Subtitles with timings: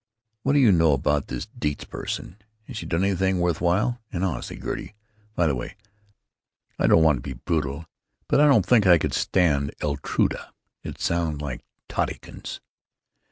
[0.41, 2.37] What do you know about this Deitz person?
[2.65, 4.01] Has she done anything worth while?
[4.11, 5.75] And honestly, Gertie——By the way,
[6.79, 7.85] I don't want to be brutal,
[8.27, 12.59] but I don't think I could stand 'Eltruda.' It sounds like 'Tottykins.'"